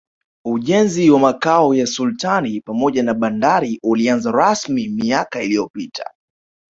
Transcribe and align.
Ujenzi 0.45 1.09
wa 1.11 1.19
Makao 1.19 1.75
ya 1.75 1.85
Sultani 1.87 2.61
pamoja 2.61 3.03
na 3.03 3.13
bandari 3.13 3.79
ulianza 3.83 4.31
rasmi 4.31 4.89
miaka 4.89 5.43
iliyopita 5.43 6.05